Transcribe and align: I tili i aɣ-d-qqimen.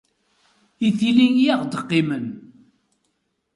I 0.87 0.89
tili 0.99 1.27
i 1.33 1.45
aɣ-d-qqimen. 1.53 2.25